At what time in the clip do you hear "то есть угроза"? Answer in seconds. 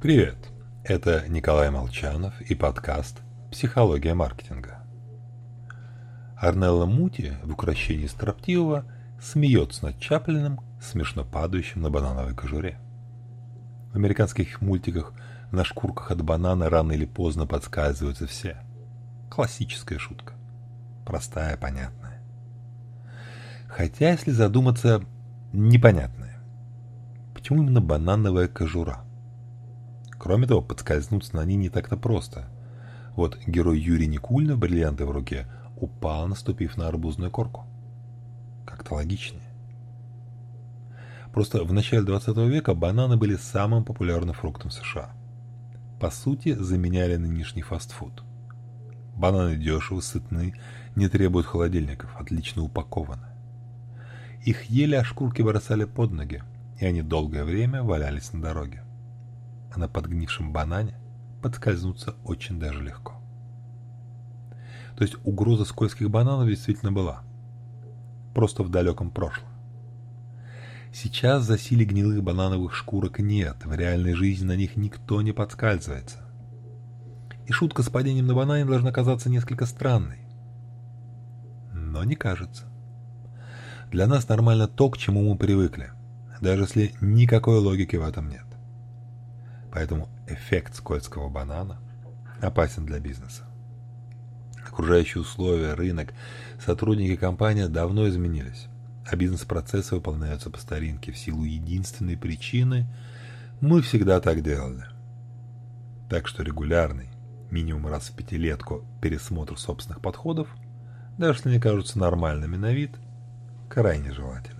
64.96-65.64